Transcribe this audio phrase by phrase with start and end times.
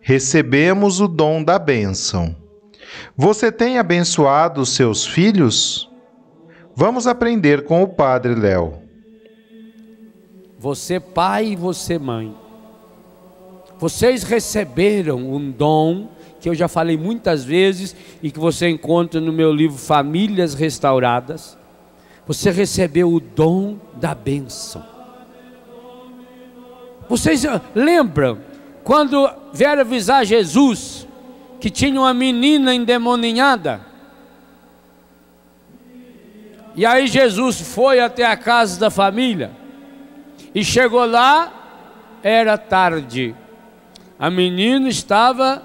[0.00, 2.34] recebemos o dom da bênção.
[3.16, 5.88] Você tem abençoado seus filhos?
[6.74, 8.80] Vamos aprender com o Padre Léo.
[10.58, 12.34] Você, pai e você, mãe,
[13.78, 16.08] vocês receberam um dom
[16.40, 21.56] que eu já falei muitas vezes e que você encontra no meu livro Famílias Restauradas.
[22.26, 24.82] Você recebeu o dom da bênção.
[27.08, 27.42] Vocês
[27.74, 28.49] lembram
[28.84, 31.06] quando vieram avisar Jesus
[31.60, 33.80] que tinha uma menina endemoninhada.
[36.74, 39.50] E aí Jesus foi até a casa da família
[40.54, 41.52] e chegou lá,
[42.22, 43.34] era tarde.
[44.18, 45.62] A menina estava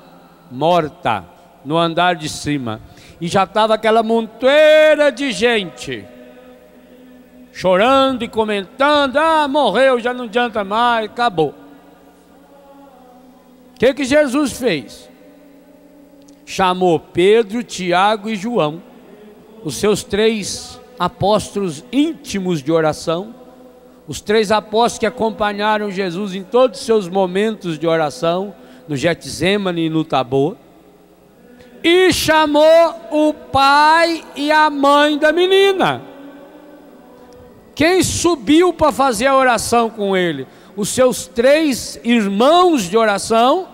[0.51, 1.23] morta
[1.63, 2.81] no andar de cima
[3.19, 6.05] e já estava aquela monteira de gente
[7.55, 11.64] chorando e comentando: ah, morreu, já não adianta mais, acabou.
[13.75, 15.09] O que, que Jesus fez?
[16.45, 18.81] Chamou Pedro, Tiago e João,
[19.65, 23.35] os seus três apóstolos íntimos de oração,
[24.07, 28.55] os três apóstolos que acompanharam Jesus em todos os seus momentos de oração,
[28.87, 30.55] no Getsemane e no Tabor,
[31.83, 36.01] e chamou o pai e a mãe da menina.
[37.75, 40.47] Quem subiu para fazer a oração com ele?
[40.75, 43.67] Os seus três irmãos de oração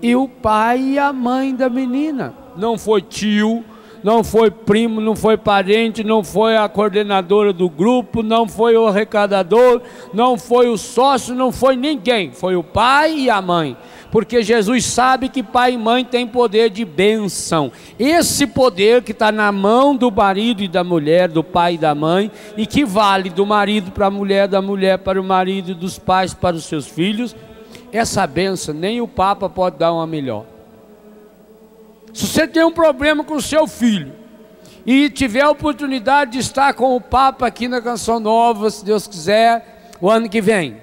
[0.00, 2.34] e o pai e a mãe da menina.
[2.56, 3.64] Não foi tio,
[4.02, 8.86] não foi primo, não foi parente, não foi a coordenadora do grupo, não foi o
[8.86, 9.80] arrecadador,
[10.12, 13.76] não foi o sócio, não foi ninguém, foi o pai e a mãe
[14.12, 17.72] porque Jesus sabe que pai e mãe têm poder de bênção.
[17.98, 21.94] Esse poder que está na mão do marido e da mulher, do pai e da
[21.94, 25.98] mãe, e que vale do marido para a mulher, da mulher para o marido, dos
[25.98, 27.34] pais para os seus filhos,
[27.90, 30.44] essa bênção nem o Papa pode dar uma melhor.
[32.12, 34.12] Se você tem um problema com o seu filho,
[34.84, 39.06] e tiver a oportunidade de estar com o Papa aqui na Canção Nova, se Deus
[39.06, 40.81] quiser, o ano que vem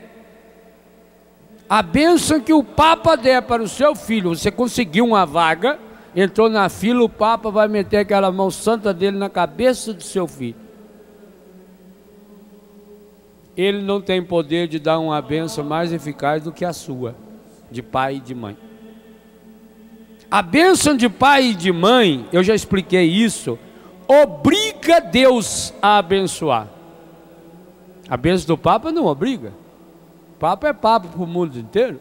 [1.69, 5.78] a bênção que o Papa der para o seu filho, você conseguiu uma vaga,
[6.16, 10.28] entrou na fila, o Papa vai meter aquela mão santa dele na cabeça do seu
[10.28, 10.56] filho.
[13.56, 17.16] Ele não tem poder de dar uma bênção mais eficaz do que a sua,
[17.69, 18.57] de pai e de mãe.
[20.31, 23.59] A bênção de pai e de mãe, eu já expliquei isso,
[24.07, 26.68] obriga Deus a abençoar.
[28.09, 29.53] A bênção do Papa não obriga.
[30.40, 32.00] Papo é papo para o mundo inteiro.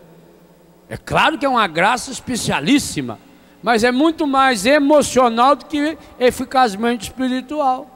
[0.88, 3.18] É claro que é uma graça especialíssima,
[3.62, 7.86] mas é muito mais emocional do que eficazmente espiritual.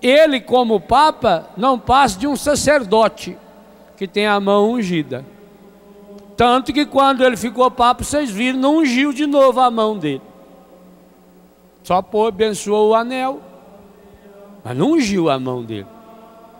[0.00, 3.36] Ele, como Papa, não passa de um sacerdote
[3.96, 5.24] que tem a mão ungida.
[6.36, 10.22] Tanto que quando ele ficou Papa, vocês viram, não ungiu de novo a mão dele.
[11.84, 13.40] Só pô, abençoou o anel,
[14.64, 15.86] mas não ungiu a mão dele,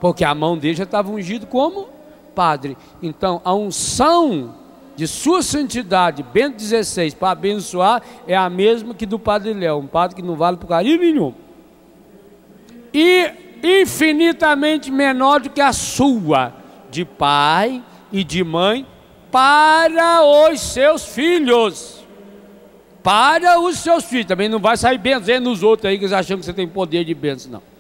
[0.01, 1.92] porque a mão dele já estava ungido como
[2.35, 2.77] Padre.
[3.03, 4.55] Então, a unção
[4.97, 9.87] de sua santidade, Bento XVI, para abençoar, é a mesma que do Padre Léo, um
[9.87, 11.35] padre que não vale por carinho nenhum.
[12.93, 13.31] E
[13.63, 16.53] infinitamente menor do que a sua,
[16.91, 18.87] de pai e de mãe,
[19.31, 22.05] para os seus filhos.
[23.03, 24.27] Para os seus filhos.
[24.27, 27.05] Também não vai sair benzendo os outros aí que eles acham que você tem poder
[27.05, 27.72] de benção, não.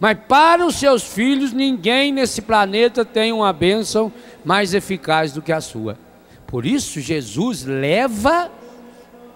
[0.00, 4.10] Mas para os seus filhos, ninguém nesse planeta tem uma bênção
[4.42, 5.98] mais eficaz do que a sua.
[6.46, 8.50] Por isso, Jesus leva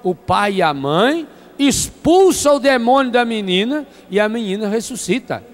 [0.03, 1.29] o pai e a mãe,
[1.59, 5.45] expulsa o demônio da menina e a menina ressuscita.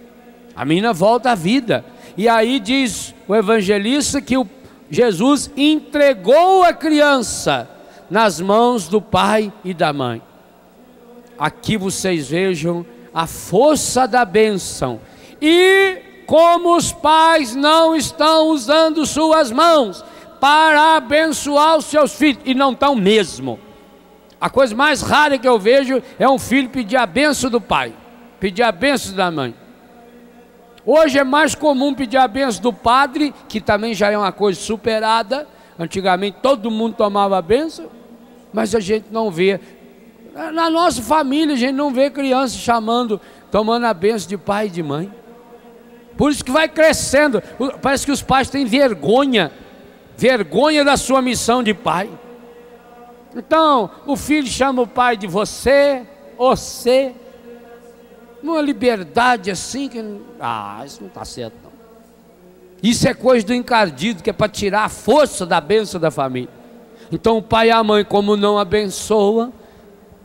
[0.55, 1.85] A menina volta à vida.
[2.17, 4.49] E aí diz o evangelista que o
[4.91, 7.71] Jesus entregou a criança
[8.11, 10.21] nas mãos do pai e da mãe.
[11.39, 15.01] Aqui vocês vejam a força da bênção.
[15.41, 20.05] E como os pais não estão usando suas mãos
[20.41, 23.59] para abençoar os seus filhos, e não estão mesmo.
[24.41, 27.93] A coisa mais rara que eu vejo é um filho pedir a benção do pai,
[28.39, 29.55] pedir a benção da mãe.
[30.87, 34.59] Hoje é mais comum pedir a benção do padre, que também já é uma coisa
[34.59, 35.47] superada.
[35.79, 37.91] Antigamente todo mundo tomava a benção,
[38.53, 39.61] mas a gente não vê.
[40.35, 44.71] Na nossa família a gente não vê criança chamando, tomando a benção de pai e
[44.71, 45.13] de mãe.
[46.17, 47.43] Por isso que vai crescendo.
[47.81, 49.51] Parece que os pais têm vergonha,
[50.17, 52.11] vergonha da sua missão de pai.
[53.35, 56.07] Então, o filho chama o pai de você,
[56.37, 57.15] você.
[58.43, 60.21] Uma liberdade assim que.
[60.41, 61.71] Ah, isso não está certo, não.
[62.83, 66.49] Isso é coisa do encardido, que é para tirar a força da bênção da família.
[67.13, 69.53] Então, o pai e a mãe, como não abençoa,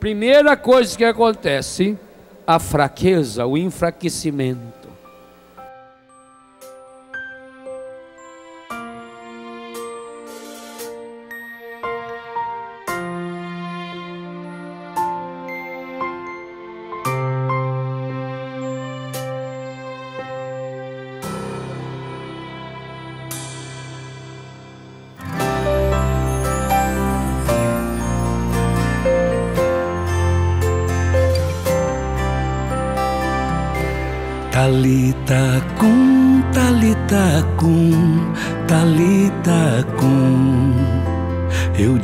[0.05, 1.97] primeira coisa que acontece,
[2.45, 4.84] a fraqueza, o enfraquecimento.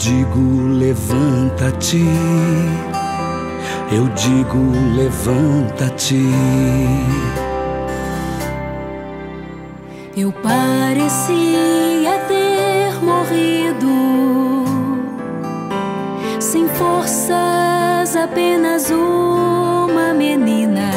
[0.01, 2.03] Digo levanta-te.
[3.91, 4.57] Eu digo
[4.95, 6.25] levanta-te.
[10.17, 14.65] Eu parecia ter morrido
[16.39, 20.89] sem forças, apenas uma menina.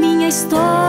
[0.00, 0.85] Minha história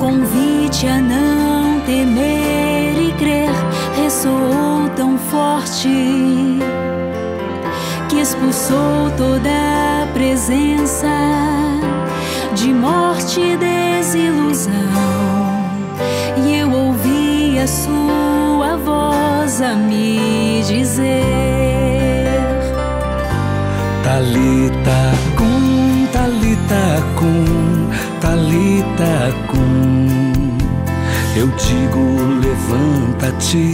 [0.00, 3.50] convite a não temer e crer
[4.02, 6.58] ressoou tão forte
[8.08, 11.06] que expulsou toda a presença
[12.54, 14.72] de morte e desilusão.
[16.44, 21.12] E eu ouvi a sua voz a me dizer.
[24.02, 29.39] Talita cum, talita cum, talita.
[31.40, 32.00] Eu digo
[32.42, 33.72] levanta-te.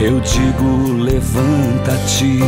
[0.00, 2.38] Eu digo levanta-te.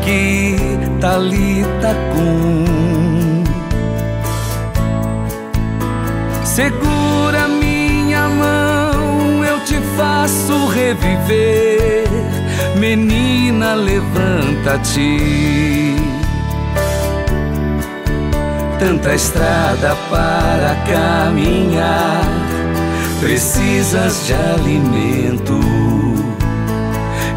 [0.00, 0.56] Aqui,
[1.00, 3.44] Talita cum.
[6.44, 12.08] Segura minha mão, eu te faço reviver.
[12.76, 15.16] Menina, levanta-te.
[18.78, 22.24] Tanta estrada para caminhar,
[23.20, 25.69] precisas de alimento.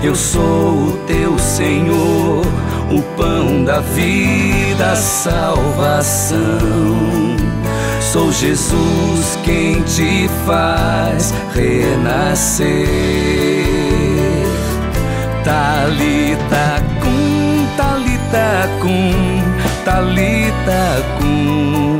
[0.03, 2.45] Eu sou o teu Senhor,
[2.91, 6.37] o pão da vida, a salvação.
[8.01, 12.67] Sou Jesus quem te faz renascer.
[15.45, 19.13] Talita cum, talita cum,
[19.85, 21.97] talita cum.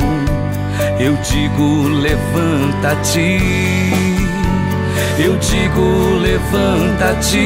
[1.00, 3.40] Eu digo levanta-te.
[5.16, 7.38] Eu digo levanta-te,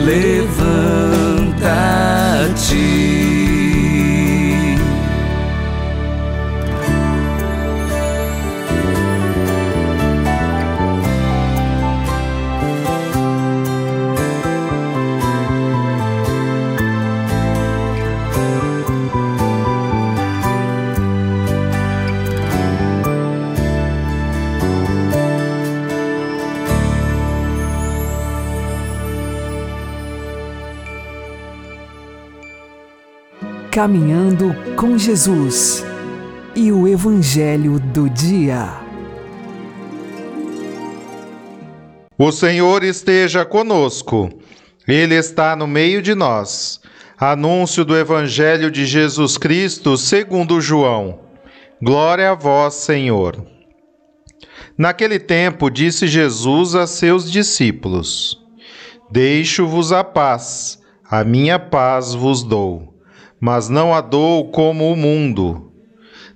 [0.00, 0.48] levanta-te.
[33.78, 35.84] Caminhando com Jesus
[36.56, 38.80] e o Evangelho do Dia.
[42.18, 44.30] O Senhor esteja conosco,
[44.84, 46.80] Ele está no meio de nós.
[47.16, 51.20] Anúncio do Evangelho de Jesus Cristo segundo João.
[51.80, 53.46] Glória a vós, Senhor.
[54.76, 58.44] Naquele tempo disse Jesus a seus discípulos:
[59.08, 62.97] Deixo-vos a paz, a minha paz vos dou
[63.40, 65.72] mas não a dou como o mundo.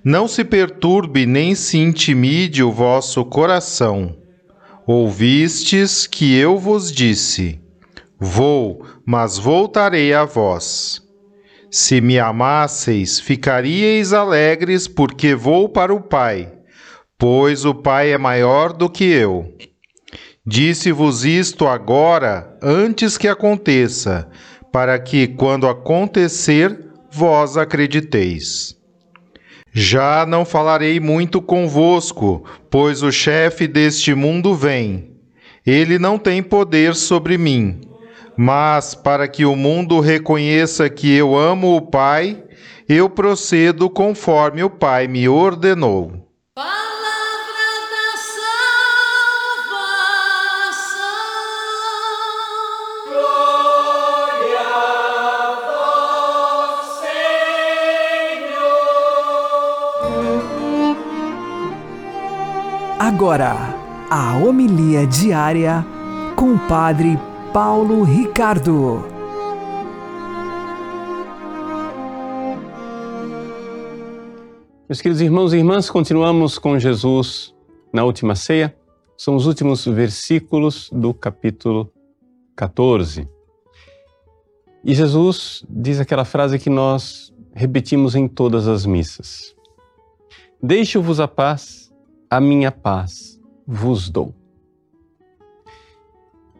[0.03, 4.17] Não se perturbe nem se intimide o vosso coração.
[4.85, 7.61] Ouvistes que eu vos disse:
[8.19, 11.01] Vou, mas voltarei a vós.
[11.71, 16.51] Se me amasseis, ficaríeis alegres, porque vou para o Pai,
[17.17, 19.57] pois o Pai é maior do que eu.
[20.45, 24.29] Disse-vos isto agora, antes que aconteça,
[24.71, 28.75] para que, quando acontecer, vós acrediteis.
[29.71, 35.11] Já não falarei muito convosco, pois o chefe deste mundo vem.
[35.63, 37.81] Ele não tem poder sobre mim,
[38.35, 42.43] mas para que o mundo reconheça que eu amo o Pai,
[42.89, 46.32] eu procedo conforme o Pai me ordenou.
[63.05, 63.57] Agora,
[64.09, 65.85] a homilia diária
[66.37, 67.19] com o Padre
[67.51, 69.03] Paulo Ricardo.
[74.87, 77.53] Meus queridos irmãos e irmãs, continuamos com Jesus
[77.91, 78.73] na última ceia.
[79.17, 81.91] São os últimos versículos do capítulo
[82.55, 83.27] 14.
[84.81, 89.53] E Jesus diz aquela frase que nós repetimos em todas as missas:
[90.61, 91.82] Deixo-vos a paz
[92.35, 94.33] a minha paz vos dou.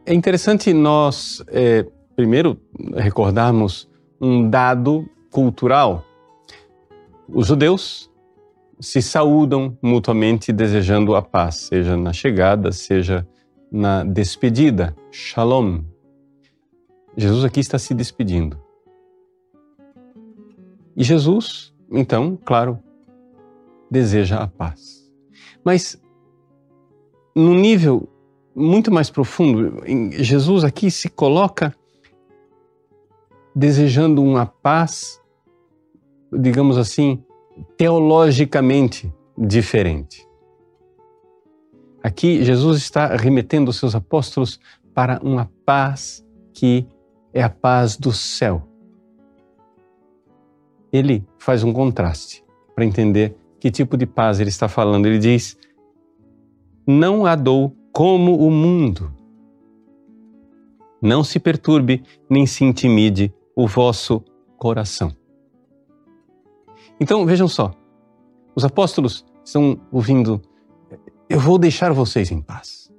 [0.06, 1.84] É interessante nós, é,
[2.16, 2.62] primeiro,
[2.94, 3.90] recordarmos
[4.22, 6.06] um dado cultural.
[7.28, 8.08] Os judeus
[8.80, 13.28] se saúdam mutuamente desejando a paz, seja na chegada, seja
[13.72, 14.96] na despedida.
[15.12, 15.82] Shalom.
[17.18, 18.62] Jesus aqui está se despedindo.
[20.96, 22.78] E Jesus, então, claro,
[23.90, 25.03] deseja a paz.
[25.64, 26.02] Mas
[27.36, 28.08] num nível
[28.56, 31.76] muito mais profundo, Jesus aqui se coloca
[33.56, 35.22] desejando uma paz,
[36.32, 37.24] digamos assim,
[37.78, 40.28] teologicamente diferente.
[42.02, 44.60] Aqui Jesus está remetendo os seus apóstolos
[44.94, 46.86] para uma paz que
[47.34, 48.68] é a paz do céu.
[50.92, 52.44] Ele faz um contraste
[52.76, 55.06] para entender que tipo de paz ele está falando.
[55.06, 55.58] Ele diz:
[56.86, 59.16] Não a dou como o mundo.
[61.02, 64.22] Não se perturbe nem se intimide o vosso
[64.58, 65.16] coração.
[67.00, 67.74] Então vejam só,
[68.54, 70.42] os apóstolos estão ouvindo:
[71.30, 72.92] Eu vou deixar vocês em paz.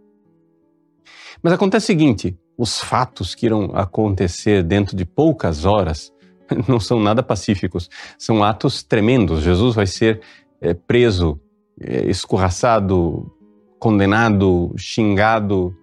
[1.43, 6.11] Mas acontece o seguinte: os fatos que irão acontecer dentro de poucas horas
[6.67, 9.43] não são nada pacíficos, são atos tremendos.
[9.43, 10.23] Jesus vai ser
[10.61, 11.41] é, preso,
[11.81, 13.31] é, escorraçado,
[13.79, 15.75] condenado, xingado,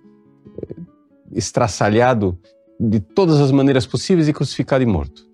[0.61, 0.81] é,
[1.33, 2.37] estraçalhado
[2.79, 5.29] de todas as maneiras possíveis e crucificado e morto.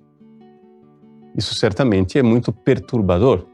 [1.35, 3.45] Isso certamente é muito perturbador.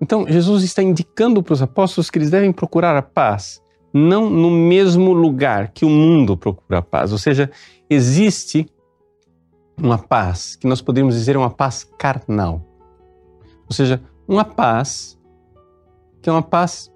[0.00, 4.50] Então, Jesus está indicando para os apóstolos que eles devem procurar a paz, não no
[4.50, 7.12] mesmo lugar que o mundo procura a paz.
[7.12, 7.50] Ou seja,
[7.88, 8.66] existe
[9.78, 12.60] uma paz que nós podemos dizer é uma paz carnal.
[13.68, 15.14] Ou seja, uma paz
[16.24, 16.90] que é uma paz,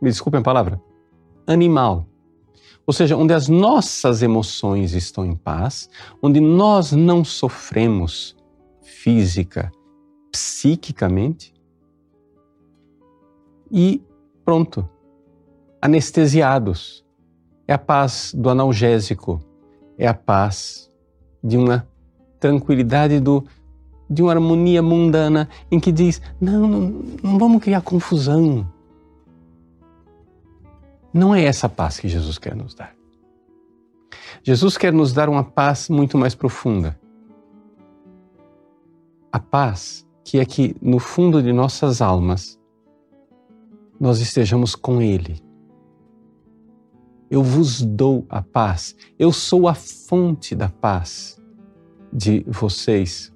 [0.00, 0.80] me desculpem a palavra,
[1.48, 2.06] animal.
[2.86, 5.90] Ou seja, onde as nossas emoções estão em paz,
[6.22, 8.36] onde nós não sofremos
[8.80, 9.72] física,
[10.30, 11.52] psiquicamente.
[13.68, 14.00] E
[14.44, 14.88] pronto,
[15.82, 17.04] anestesiados.
[17.66, 19.40] É a paz do analgésico,
[19.98, 20.88] é a paz
[21.42, 21.84] de uma
[22.38, 23.44] tranquilidade do,
[24.08, 26.80] de uma harmonia mundana em que diz: não, não,
[27.22, 28.66] não vamos criar confusão.
[31.12, 32.94] Não é essa paz que Jesus quer nos dar.
[34.42, 36.98] Jesus quer nos dar uma paz muito mais profunda.
[39.32, 42.58] A paz que é que no fundo de nossas almas
[43.98, 45.40] nós estejamos com Ele.
[47.30, 48.94] Eu vos dou a paz.
[49.18, 51.40] Eu sou a fonte da paz
[52.12, 53.32] de vocês.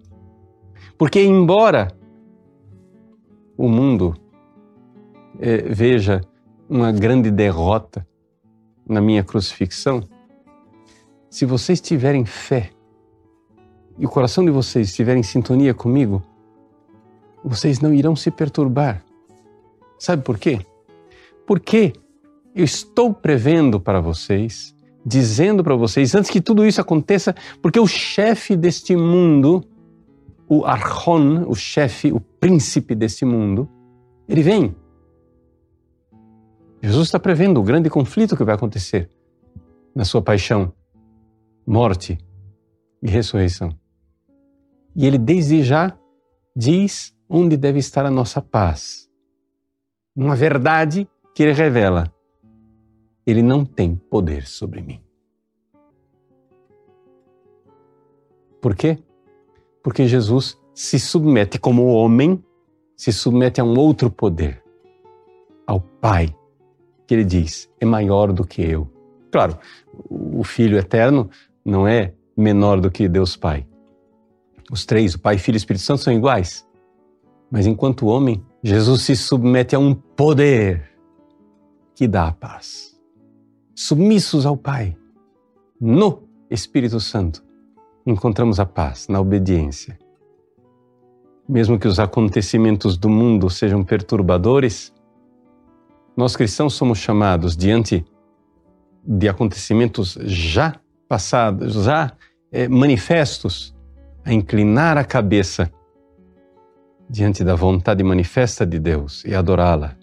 [1.01, 1.91] Porque, embora
[3.57, 4.15] o mundo
[5.39, 6.21] eh, veja
[6.69, 8.07] uma grande derrota
[8.87, 10.03] na minha crucifixão,
[11.31, 12.69] se vocês tiverem fé
[13.99, 16.23] e o coração de vocês estiver em sintonia comigo,
[17.43, 19.03] vocês não irão se perturbar.
[19.99, 20.67] Sabe por quê?
[21.47, 21.95] Porque
[22.55, 27.87] eu estou prevendo para vocês, dizendo para vocês, antes que tudo isso aconteça, porque o
[27.87, 29.65] chefe deste mundo,
[30.53, 33.71] o Archon, o chefe, o príncipe deste mundo,
[34.29, 34.75] ele vem.
[36.83, 39.09] Jesus está prevendo o grande conflito que vai acontecer
[39.95, 40.73] na sua paixão,
[41.65, 42.19] morte
[43.01, 43.71] e ressurreição.
[44.97, 45.97] E ele desde já
[46.57, 49.09] diz onde deve estar a nossa paz.
[50.17, 52.13] Uma verdade que ele revela.
[53.25, 55.01] Ele não tem poder sobre mim.
[58.61, 58.99] Por quê?
[59.83, 62.43] Porque Jesus se submete como homem,
[62.97, 64.63] se submete a um outro poder,
[65.67, 66.35] ao Pai,
[67.07, 68.89] que ele diz é maior do que eu.
[69.31, 69.59] Claro,
[70.09, 71.31] o Filho eterno
[71.65, 73.67] não é menor do que Deus Pai.
[74.71, 76.67] Os três, o Pai, Filho e Espírito Santo, são iguais.
[77.51, 80.91] Mas enquanto homem, Jesus se submete a um poder
[81.95, 82.99] que dá a paz.
[83.75, 84.97] Submissos ao Pai,
[85.81, 87.45] no Espírito Santo,
[88.07, 89.99] encontramos a paz na obediência.
[91.49, 94.93] Mesmo que os acontecimentos do mundo sejam perturbadores,
[96.17, 98.05] nós cristãos somos chamados diante
[99.05, 100.75] de acontecimentos já
[101.09, 102.13] passados, já
[102.53, 103.75] é, manifestos,
[104.25, 105.73] a inclinar a cabeça
[107.09, 109.97] diante da vontade manifesta de Deus e adorá-la,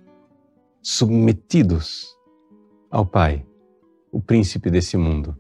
[0.82, 2.08] submetidos
[2.92, 3.46] ao Pai,
[4.12, 5.36] o príncipe desse mundo.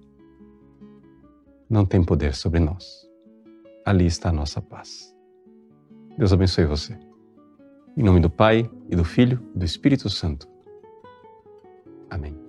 [1.69, 3.07] Não tem poder sobre nós.
[3.85, 5.13] Ali está a nossa paz.
[6.17, 6.97] Deus abençoe você.
[7.95, 10.47] Em nome do Pai, e do Filho, e do Espírito Santo.
[12.09, 12.46] Amém.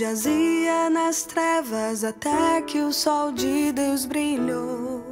[0.00, 5.04] Jazia nas trevas até que o sol de Deus brilhou.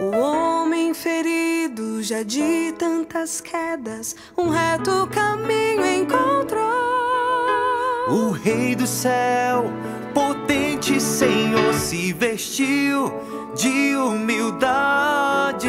[0.00, 6.70] O homem ferido já de tantas quedas, um reto caminho encontrou.
[8.08, 9.64] O Rei do céu,
[10.14, 13.12] potente Senhor, se vestiu
[13.56, 15.68] de humildade.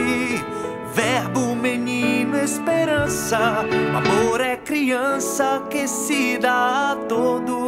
[0.93, 3.65] Verbo, menino, esperança.
[3.95, 7.60] Amor é criança que se dá a todos,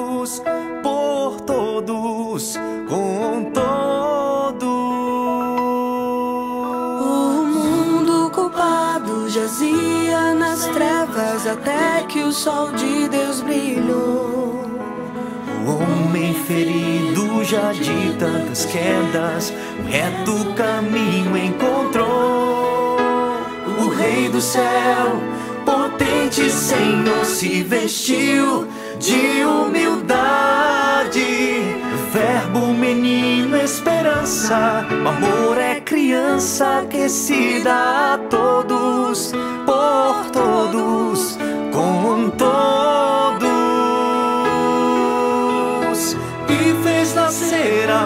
[11.53, 14.65] até que o sol de Deus brilhou.
[15.65, 22.97] O homem ferido já de tantas quedas, um reto caminho encontrou.
[23.79, 25.21] O Rei do céu,
[25.65, 28.67] potente Senhor, se vestiu
[28.99, 31.23] de humildade.
[32.11, 34.85] Verbo, menino, esperança.
[35.03, 39.31] O amor é criança que se dá a todos,
[39.65, 41.32] por todos,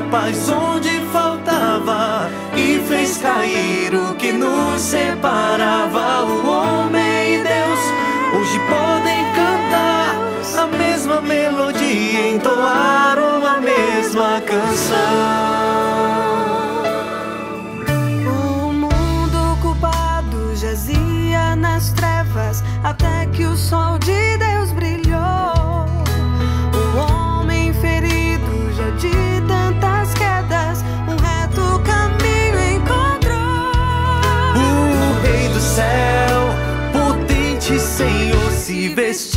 [0.01, 2.29] paz onde faltava.
[2.55, 5.96] E fez cair o que nos separava.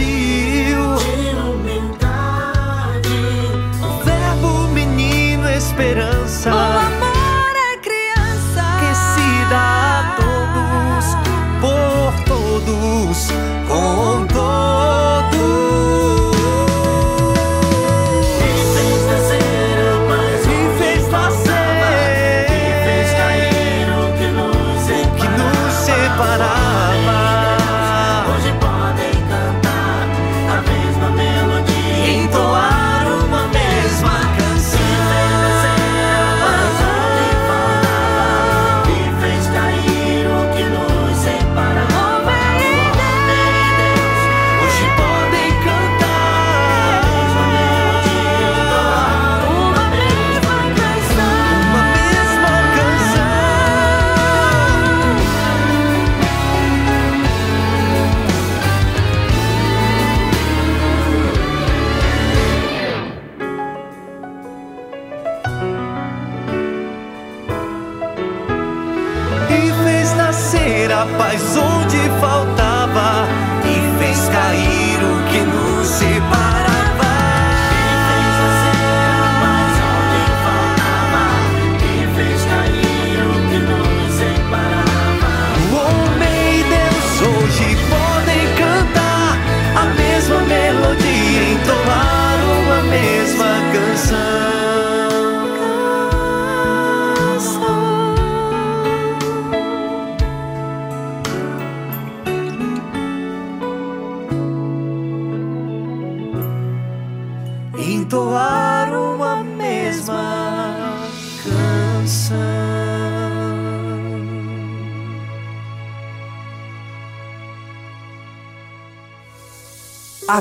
[0.00, 0.96] Vestiu.
[0.96, 3.18] De humildade.
[4.04, 6.09] Verbo, menino, esperança.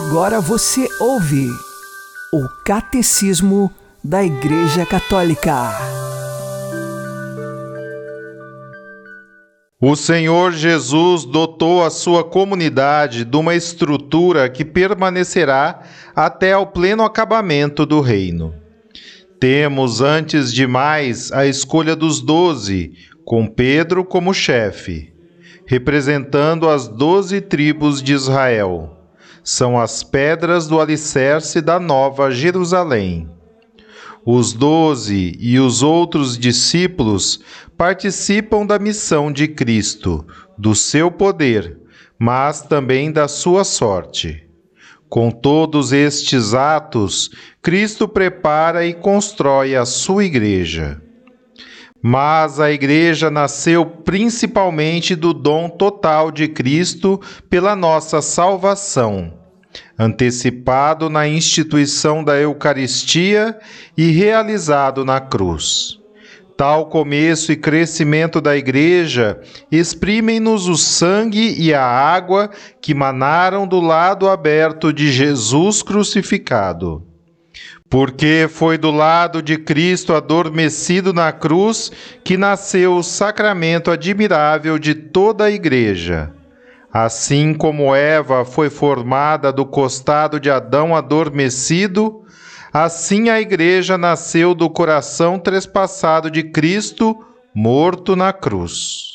[0.02, 1.50] Agora você ouve
[2.32, 3.70] o Catecismo
[4.02, 5.74] da Igreja Católica.
[9.82, 15.82] O Senhor Jesus dotou a sua comunidade de uma estrutura que permanecerá
[16.16, 18.56] até ao pleno acabamento do reino.
[19.38, 22.94] Temos, antes de mais, a escolha dos doze,
[23.26, 25.12] com Pedro como chefe,
[25.66, 28.96] representando as doze tribos de Israel.
[29.52, 33.28] São as pedras do alicerce da nova Jerusalém.
[34.24, 37.40] Os doze e os outros discípulos
[37.76, 40.24] participam da missão de Cristo,
[40.56, 41.80] do seu poder,
[42.20, 44.48] mas também da sua sorte.
[45.10, 51.02] Com todos estes atos, Cristo prepara e constrói a sua igreja.
[52.04, 59.39] Mas a igreja nasceu principalmente do dom total de Cristo pela nossa salvação,
[60.00, 63.60] antecipado na instituição da Eucaristia
[63.98, 66.00] e realizado na cruz.
[66.56, 72.50] Tal começo e crescimento da Igreja exprimem-nos o sangue e a água
[72.82, 77.06] que manaram do lado aberto de Jesus crucificado.
[77.90, 81.92] Porque foi do lado de Cristo adormecido na cruz
[82.24, 86.32] que nasceu o sacramento admirável de toda a Igreja.
[86.92, 92.24] Assim como Eva foi formada do costado de Adão adormecido,
[92.74, 97.16] assim a Igreja nasceu do coração trespassado de Cristo,
[97.54, 99.09] morto na cruz.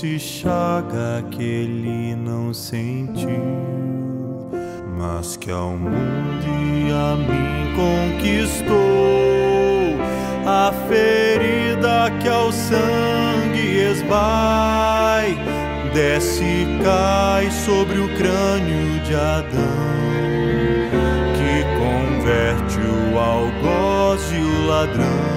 [0.00, 3.28] Doce chaga que ele não sentiu,
[4.96, 8.80] mas que ao mundo e a mim conquistou.
[10.46, 15.36] A ferida que ao sangue esbai
[15.92, 19.60] desce e cai sobre o crânio de Adão,
[21.36, 25.29] que converte o algoz e o ladrão.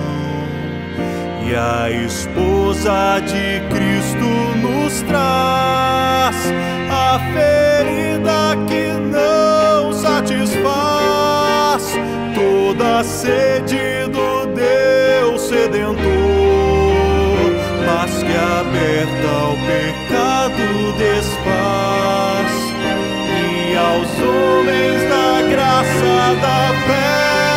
[1.56, 4.26] A esposa de Cristo
[4.60, 6.36] nos traz
[6.90, 10.64] a ferida que não satisfaz
[12.34, 16.02] toda sede do Deus sedentor,
[17.86, 22.52] mas que aberta ao pecado desfaz
[23.30, 27.53] e aos homens da graça da fé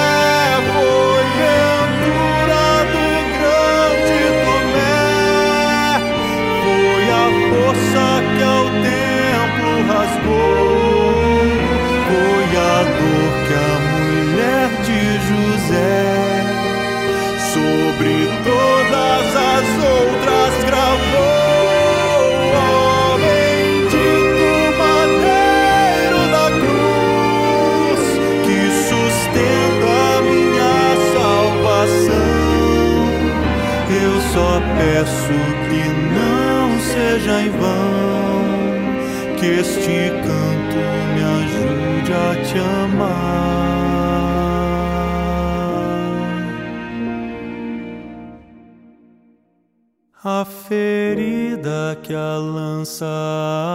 [39.59, 40.81] este canto
[41.14, 43.87] me ajude a te amar.
[50.29, 53.07] A ferida que a lança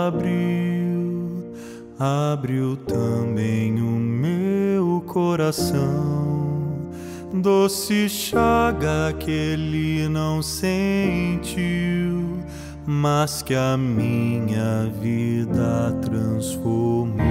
[0.08, 1.54] abriu,
[1.98, 6.92] abriu também o meu coração.
[7.34, 12.01] Doce chaga que ele não sentiu,
[12.92, 17.31] mas que a minha vida transformou.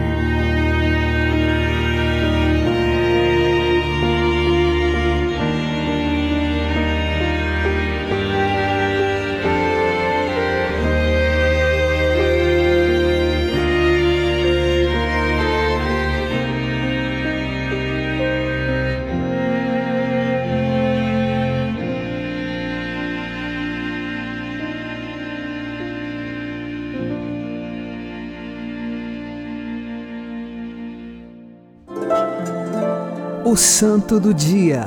[33.50, 34.86] O Santo do Dia,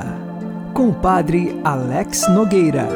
[0.72, 2.88] com o Padre Alex Nogueira.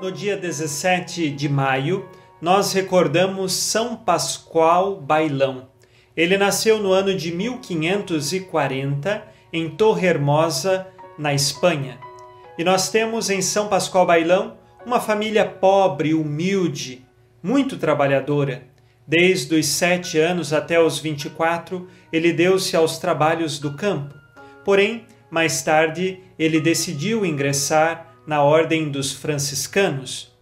[0.00, 2.08] No dia 17 de maio,
[2.40, 5.68] nós recordamos São Pascoal Bailão.
[6.16, 10.86] Ele nasceu no ano de 1540 em Torre Hermosa,
[11.18, 11.98] na Espanha.
[12.56, 17.04] E nós temos em São Pascoal Bailão uma família pobre, humilde,
[17.42, 18.73] muito trabalhadora.
[19.06, 24.14] Desde os sete anos até os 24, ele deu-se aos trabalhos do campo.
[24.64, 30.32] Porém, mais tarde, ele decidiu ingressar na ordem dos franciscanos,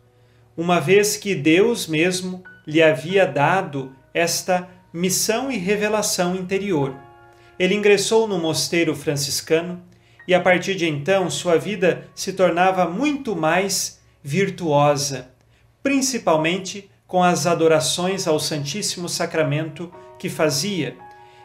[0.56, 6.94] uma vez que Deus mesmo lhe havia dado esta missão e revelação interior.
[7.58, 9.82] Ele ingressou no mosteiro franciscano
[10.28, 15.30] e a partir de então sua vida se tornava muito mais virtuosa,
[15.82, 20.96] principalmente com as adorações ao Santíssimo Sacramento que fazia.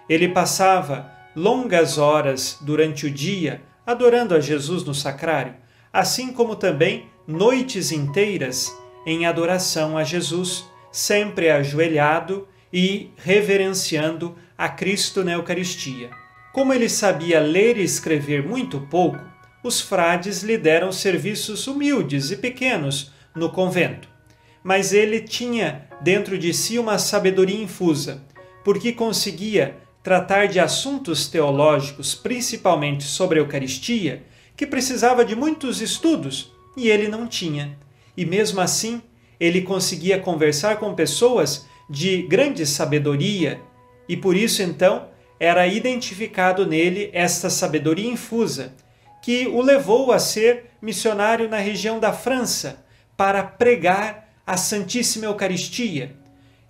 [0.08, 5.56] Ele passava longas horas durante o dia adorando a Jesus no sacrário,
[5.91, 8.73] assim como também noites inteiras
[9.06, 16.12] em adoração a Jesus, sempre ajoelhado e reverenciando a Cristo na Eucaristia.
[16.53, 19.19] Como ele sabia ler e escrever muito pouco,
[19.62, 24.15] os frades lhe deram serviços humildes e pequenos no convento
[24.63, 28.24] mas ele tinha dentro de si uma sabedoria infusa,
[28.63, 34.24] porque conseguia tratar de assuntos teológicos, principalmente sobre a Eucaristia,
[34.56, 37.78] que precisava de muitos estudos e ele não tinha.
[38.15, 39.02] E mesmo assim,
[39.39, 43.62] ele conseguia conversar com pessoas de grande sabedoria
[44.08, 48.74] e por isso então era identificado nele esta sabedoria infusa,
[49.22, 56.16] que o levou a ser missionário na região da França para pregar a Santíssima Eucaristia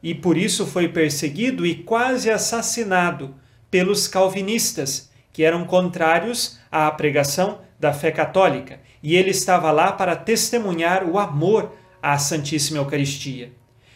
[0.02, 3.36] e por isso foi perseguido e quase assassinado
[3.70, 10.16] pelos calvinistas, que eram contrários à pregação da fé católica, e ele estava lá para
[10.16, 13.52] testemunhar o amor à Santíssima Eucaristia.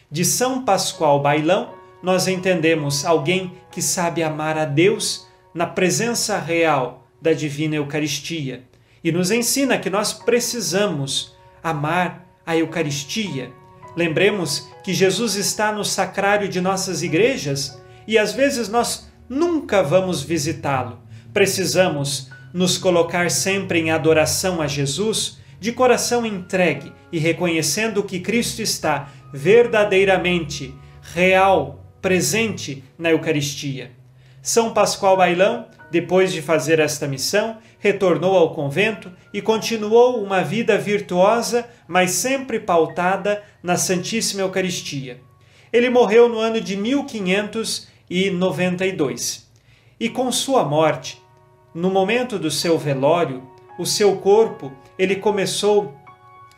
[0.10, 7.08] De São Pascoal Bailão, nós entendemos alguém que sabe amar a Deus na presença real
[7.22, 8.63] da Divina Eucaristia
[9.04, 13.52] e nos ensina que nós precisamos amar a Eucaristia
[13.95, 20.21] Lembremos que Jesus está no sacrário de nossas igrejas e às vezes nós nunca vamos
[20.21, 20.99] visitá-lo.
[21.34, 28.62] Precisamos nos colocar sempre em adoração a Jesus, de coração entregue e reconhecendo que Cristo
[28.62, 33.91] está verdadeiramente real, presente na Eucaristia.
[34.41, 40.77] São Pascoal Bailão, depois de fazer esta missão, retornou ao convento e continuou uma vida
[40.77, 45.19] virtuosa, mas sempre pautada na Santíssima Eucaristia.
[45.71, 49.51] Ele morreu no ano de 1592
[49.99, 51.21] e com sua morte,
[51.73, 53.43] no momento do seu velório,
[53.77, 55.93] o seu corpo, ele começou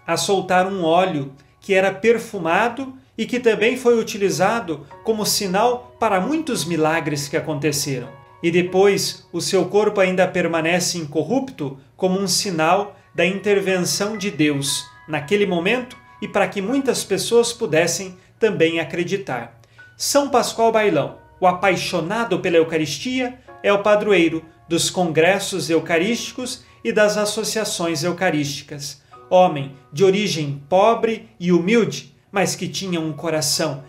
[0.05, 6.19] a soltar um óleo que era perfumado e que também foi utilizado como sinal para
[6.19, 8.22] muitos milagres que aconteceram.
[8.43, 14.85] E depois, o seu corpo ainda permanece incorrupto como um sinal da intervenção de Deus
[15.07, 19.59] naquele momento e para que muitas pessoas pudessem também acreditar.
[19.97, 27.15] São Pascoal Bailão, o apaixonado pela Eucaristia, é o padroeiro dos congressos eucarísticos e das
[27.15, 29.01] associações eucarísticas.
[29.29, 33.83] Homem de origem pobre e humilde, mas que tinha um coração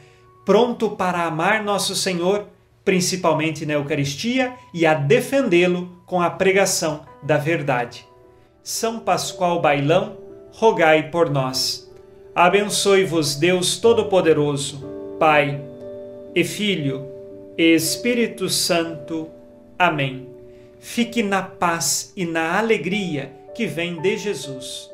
[0.44, 2.46] pronto para amar nosso Senhor,
[2.84, 8.06] principalmente na Eucaristia, e a defendê-lo com a pregação da verdade.
[8.62, 10.16] São Pascoal Bailão,
[10.52, 11.90] rogai por nós.
[12.34, 14.84] Abençoe-vos Deus Todo-Poderoso,
[15.18, 15.60] Pai
[16.34, 17.06] e Filho
[17.56, 19.28] e Espírito Santo.
[19.78, 20.28] Amém.
[20.80, 24.93] Fique na paz e na alegria que vem de Jesus.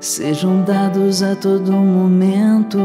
[0.00, 2.78] sejam dados a todo momento.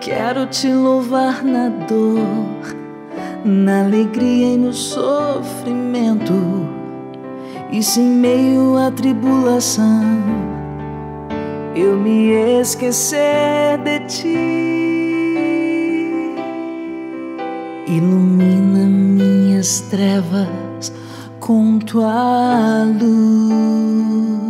[0.00, 2.74] Quero te louvar na dor,
[3.44, 6.34] na alegria e no sofrimento,
[7.70, 10.02] e se em meio à tribulação
[11.76, 14.36] eu me esquecer de ti,
[17.86, 20.92] ilumina minhas trevas
[21.38, 24.49] com tua luz,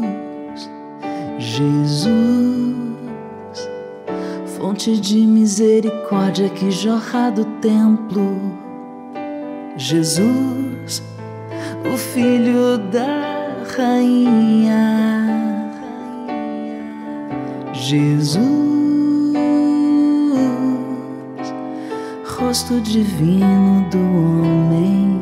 [1.60, 2.08] Jesus,
[4.56, 8.34] fonte de misericórdia que jorra do templo,
[9.76, 11.02] Jesus,
[11.84, 14.78] o Filho da Rainha,
[17.74, 18.40] Jesus,
[22.38, 25.20] rosto divino do homem.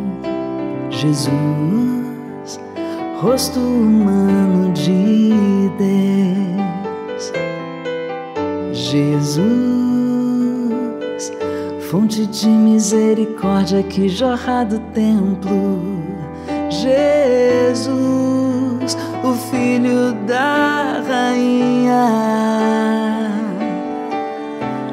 [0.89, 1.98] Jesus,
[3.21, 7.33] rosto humano de Deus.
[8.73, 9.43] Jesus,
[11.91, 15.99] fonte de misericórdia que jorra do templo.
[16.71, 17.87] Jesus,
[19.25, 22.09] o Filho da Rainha.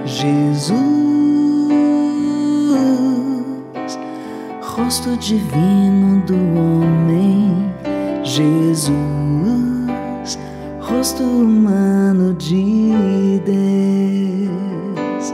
[0.05, 0.79] Jesus,
[4.61, 7.64] rosto divino do homem,
[8.35, 8.91] Jesus,
[10.81, 15.33] rosto humano de Deus.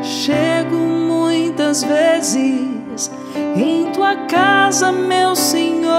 [0.00, 3.10] Chego muitas vezes
[3.56, 5.90] em tua casa, meu Senhor,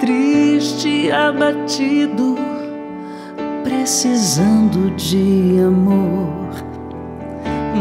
[0.00, 2.36] triste, abatido,
[3.64, 6.52] precisando de amor.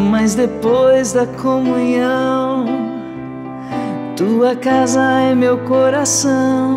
[0.10, 2.85] Mas depois da comunhão,
[4.16, 6.76] tua casa é meu coração.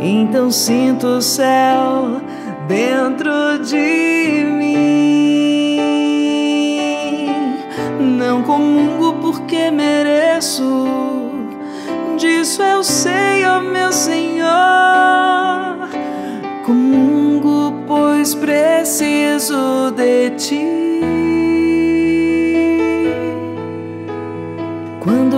[0.00, 2.20] Então sinto o céu
[2.68, 5.78] dentro de mim.
[8.18, 10.86] Não comungo porque mereço,
[12.18, 14.44] disso eu sei, ó meu Senhor.
[16.66, 20.83] Comungo, pois preciso de ti.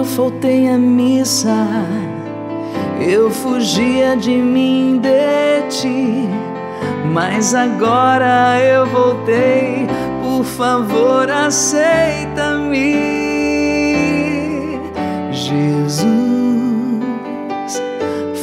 [0.07, 1.67] Faltei à missa,
[3.01, 6.29] eu fugia de mim, de ti.
[7.13, 9.87] Mas agora eu voltei,
[10.23, 13.17] por favor, aceita-me.
[15.33, 16.07] Jesus,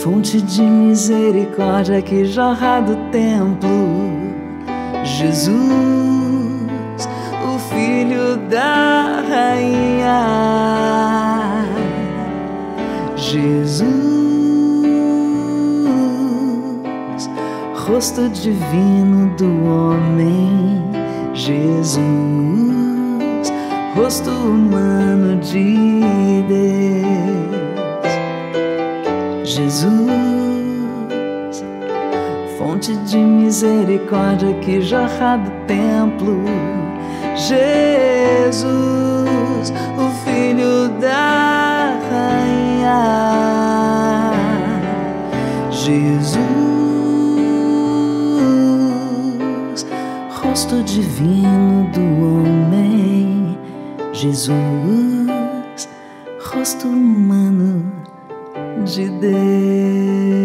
[0.02, 4.12] fonte de misericórdia que jorra do templo.
[5.04, 5.54] Jesus,
[7.44, 10.93] o Filho da Rainha.
[13.34, 13.90] Jesus,
[17.88, 20.84] rosto divino do homem.
[21.34, 21.98] Jesus,
[23.96, 26.94] rosto humano de Deus.
[29.44, 30.12] Jesus,
[32.60, 36.44] fonte de misericórdia que jorra do templo.
[37.36, 38.64] Jesus,
[39.98, 42.53] o filho da rainha.
[45.72, 46.38] Jesus,
[50.42, 53.58] rosto divino do homem.
[54.12, 54.54] Jesus,
[56.40, 57.92] rosto humano
[58.86, 60.43] de Deus.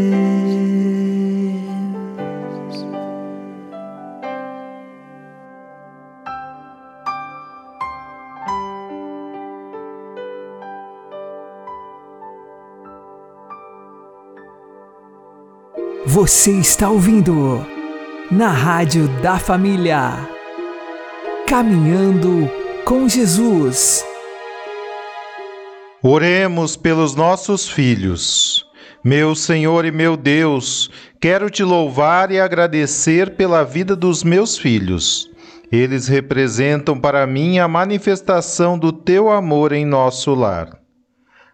[16.21, 17.65] Você está ouvindo
[18.29, 20.29] na Rádio da Família.
[21.47, 22.51] Caminhando
[22.85, 24.05] com Jesus.
[26.03, 28.67] Oremos pelos nossos filhos.
[29.05, 30.91] Meu Senhor e meu Deus,
[31.21, 35.31] quero te louvar e agradecer pela vida dos meus filhos.
[35.71, 40.81] Eles representam para mim a manifestação do teu amor em nosso lar.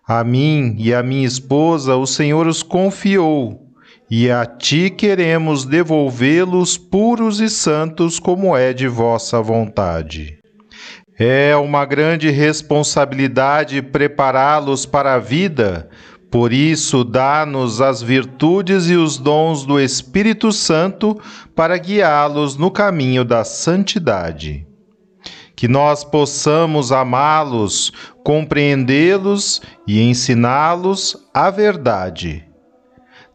[0.09, 3.64] A mim e a minha esposa o Senhor os confiou,
[4.11, 10.39] e a ti queremos devolvê-los puros e santos como é de vossa vontade.
[11.19, 15.89] É uma grande responsabilidade prepará-los para a vida,
[16.35, 21.17] por isso, dá-nos as virtudes e os dons do Espírito Santo
[21.55, 24.67] para guiá-los no caminho da santidade.
[25.55, 27.93] Que nós possamos amá-los,
[28.25, 32.44] compreendê-los e ensiná-los a verdade.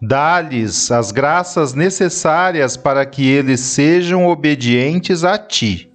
[0.01, 5.89] Dá-lhes as graças necessárias para que eles sejam obedientes a Ti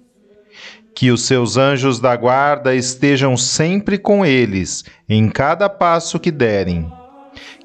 [0.95, 6.89] que os seus anjos da guarda estejam sempre com eles, em cada passo que derem.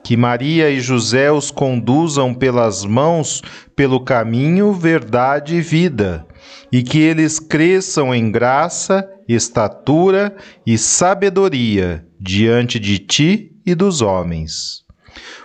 [0.03, 3.41] Que Maria e José os conduzam pelas mãos
[3.77, 6.27] pelo caminho, verdade e vida,
[6.73, 10.35] e que eles cresçam em graça, estatura
[10.67, 14.85] e sabedoria diante de ti e dos homens.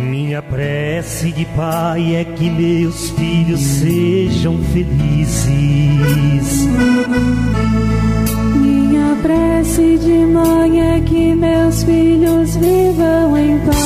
[0.00, 5.48] Minha prece de pai é que meus filhos sejam felizes.
[8.54, 13.78] Minha prece de mãe é que meus filhos vivam em paz.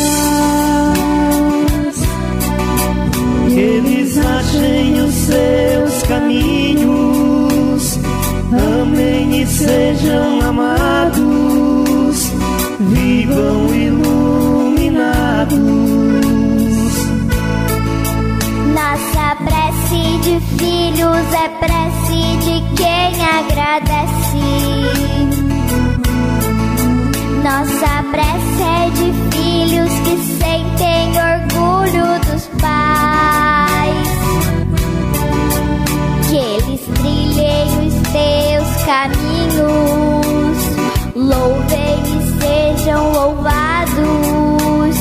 [3.49, 7.99] Que eles achem os seus caminhos,
[8.83, 10.32] amem e sejam
[20.59, 24.45] filhos é prece de quem agradece.
[27.43, 34.11] Nossa prece é de filhos que sentem orgulho dos pais.
[36.29, 40.61] Que eles trilhem os teus caminhos,
[41.15, 42.07] louvem e
[42.41, 44.97] sejam louvados,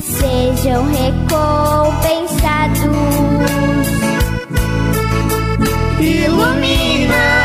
[0.00, 3.03] sejam recompensados.
[7.04, 7.43] Ilumina,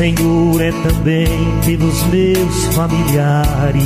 [0.00, 1.28] Senhor é também
[1.66, 3.84] pelos meus familiares.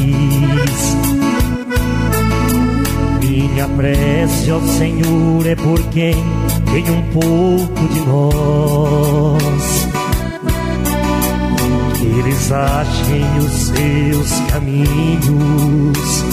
[3.21, 6.15] Minha prece ao Senhor é por quem
[6.73, 9.89] tem um pouco de nós.
[11.99, 16.25] Que eles achem os seus caminhos,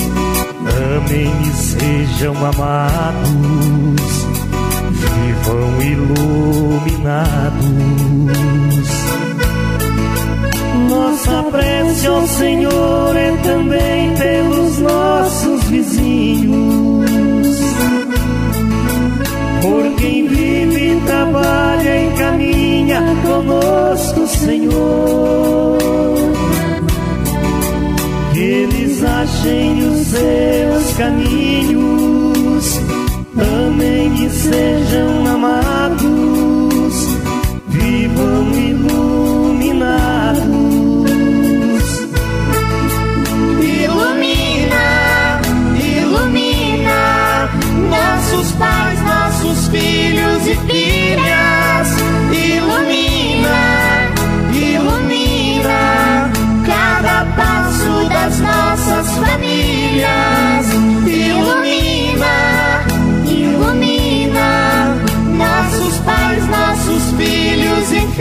[0.96, 4.28] amem e sejam amados,
[4.94, 7.32] vivam iluminados.
[11.02, 17.60] Nossa prece ao Senhor é também pelos nossos vizinhos,
[19.64, 25.80] por quem vive, trabalha e caminha conosco, Senhor.
[28.34, 32.80] Que eles achem os seus caminhos,
[33.36, 35.21] amem e sejam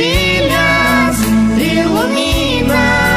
[0.01, 1.19] filhas,
[1.59, 3.10] ilumina.